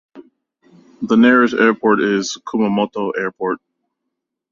[1.03, 3.59] The nearest airport is Kumamoto Airport.